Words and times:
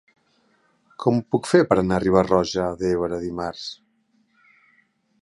Com 1.03 1.19
ho 1.19 1.25
puc 1.35 1.51
fer 1.51 1.61
per 1.73 1.77
anar 1.83 1.99
a 1.99 2.03
Riba-roja 2.05 2.67
d'Ebre 2.83 3.23
dimarts? 3.27 3.71